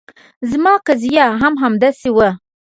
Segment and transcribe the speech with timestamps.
[0.49, 2.29] زما قضیه هم همداسې وه.